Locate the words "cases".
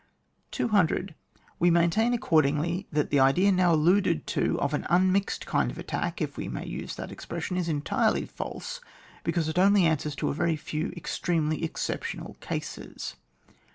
12.39-13.15